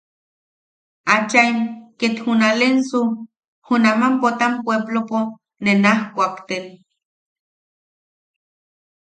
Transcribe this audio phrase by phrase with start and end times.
[1.15, 1.57] Achaim
[1.99, 2.99] ket junalensu,
[3.67, 5.19] junaman Potam pueplopo
[5.63, 6.65] ne naaj kuakten.